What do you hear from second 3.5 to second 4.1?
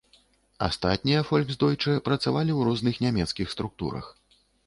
структурах.